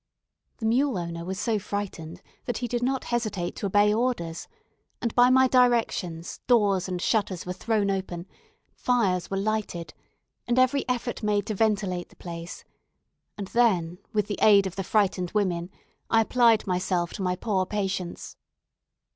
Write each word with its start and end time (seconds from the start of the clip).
The 0.57 0.65
mule 0.65 0.97
owner 0.97 1.23
was 1.23 1.39
so 1.39 1.59
frightened 1.59 2.23
that 2.45 2.57
he 2.57 2.67
did 2.67 2.81
not 2.81 3.03
hesitate 3.13 3.55
to 3.57 3.67
obey 3.67 3.93
orders, 3.93 4.47
and, 4.99 5.13
by 5.13 5.29
my 5.29 5.47
directions, 5.47 6.39
doors 6.47 6.87
and 6.89 6.99
shutters 6.99 7.45
were 7.45 7.53
thrown 7.53 7.91
open, 7.91 8.25
fires 8.73 9.29
were 9.29 9.37
lighted, 9.37 9.93
and 10.47 10.57
every 10.57 10.89
effort 10.89 11.21
made 11.21 11.45
to 11.45 11.53
ventilate 11.53 12.09
the 12.09 12.15
place; 12.15 12.63
and 13.37 13.49
then, 13.49 13.99
with 14.11 14.25
the 14.25 14.39
aid 14.41 14.65
of 14.65 14.75
the 14.75 14.83
frightened 14.83 15.29
women, 15.35 15.69
I 16.09 16.21
applied 16.21 16.65
myself 16.65 17.13
to 17.13 17.21
my 17.21 17.35
poor 17.35 17.67
patients. 17.67 18.37